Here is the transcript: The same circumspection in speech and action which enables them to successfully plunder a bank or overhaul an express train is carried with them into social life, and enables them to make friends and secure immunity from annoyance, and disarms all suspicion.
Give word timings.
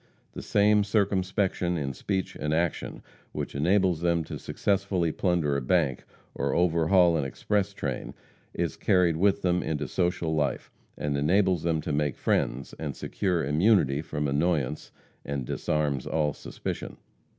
The 0.33 0.41
same 0.41 0.83
circumspection 0.83 1.77
in 1.77 1.93
speech 1.93 2.35
and 2.35 2.55
action 2.55 3.03
which 3.33 3.53
enables 3.53 4.01
them 4.01 4.23
to 4.23 4.39
successfully 4.39 5.11
plunder 5.11 5.55
a 5.55 5.61
bank 5.61 6.05
or 6.33 6.55
overhaul 6.55 7.17
an 7.17 7.23
express 7.23 7.71
train 7.71 8.15
is 8.51 8.77
carried 8.77 9.15
with 9.15 9.43
them 9.43 9.61
into 9.61 9.87
social 9.87 10.33
life, 10.33 10.71
and 10.97 11.15
enables 11.15 11.61
them 11.61 11.81
to 11.81 11.93
make 11.93 12.17
friends 12.17 12.73
and 12.79 12.95
secure 12.95 13.45
immunity 13.45 14.01
from 14.01 14.27
annoyance, 14.27 14.91
and 15.23 15.45
disarms 15.45 16.07
all 16.07 16.33
suspicion. 16.33 16.97